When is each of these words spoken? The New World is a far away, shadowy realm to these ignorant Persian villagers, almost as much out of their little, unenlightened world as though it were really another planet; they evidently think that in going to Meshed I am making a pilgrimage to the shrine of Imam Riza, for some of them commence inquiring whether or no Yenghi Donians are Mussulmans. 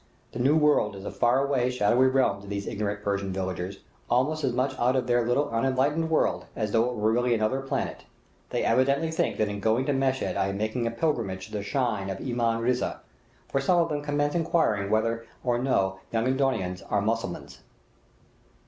The 0.31 0.39
New 0.39 0.55
World 0.57 0.95
is 0.95 1.05
a 1.05 1.11
far 1.11 1.45
away, 1.45 1.69
shadowy 1.69 2.07
realm 2.07 2.41
to 2.41 2.47
these 2.47 2.65
ignorant 2.65 3.03
Persian 3.03 3.31
villagers, 3.31 3.81
almost 4.09 4.43
as 4.43 4.51
much 4.51 4.73
out 4.79 4.95
of 4.95 5.05
their 5.05 5.23
little, 5.27 5.51
unenlightened 5.51 6.09
world 6.09 6.47
as 6.55 6.71
though 6.71 6.85
it 6.89 6.95
were 6.95 7.11
really 7.11 7.35
another 7.35 7.61
planet; 7.61 8.05
they 8.49 8.63
evidently 8.63 9.11
think 9.11 9.37
that 9.37 9.47
in 9.47 9.59
going 9.59 9.85
to 9.85 9.93
Meshed 9.93 10.23
I 10.23 10.47
am 10.47 10.57
making 10.57 10.87
a 10.87 10.89
pilgrimage 10.89 11.45
to 11.45 11.51
the 11.51 11.61
shrine 11.61 12.09
of 12.09 12.17
Imam 12.19 12.61
Riza, 12.63 13.01
for 13.47 13.61
some 13.61 13.77
of 13.77 13.89
them 13.89 14.01
commence 14.01 14.33
inquiring 14.33 14.89
whether 14.89 15.23
or 15.43 15.59
no 15.59 15.99
Yenghi 16.11 16.35
Donians 16.35 16.81
are 16.91 17.03
Mussulmans. 17.03 17.59